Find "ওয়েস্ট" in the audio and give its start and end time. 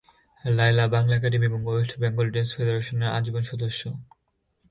1.65-1.93